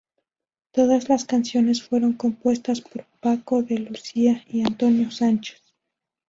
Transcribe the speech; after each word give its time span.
Todas 0.71 1.09
las 1.09 1.25
canciones 1.25 1.83
fueron 1.83 2.13
compuestas 2.13 2.81
por 2.81 3.05
Paco 3.19 3.61
de 3.61 3.77
Lucía 3.77 4.43
y 4.49 4.63
Antonio 4.63 5.11
Sánchez. 5.11 5.61